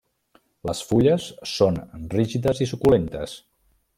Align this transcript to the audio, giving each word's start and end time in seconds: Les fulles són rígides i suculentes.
Les 0.69 0.79
fulles 0.91 1.27
són 1.51 1.77
rígides 2.15 2.65
i 2.67 2.69
suculentes. 2.73 3.39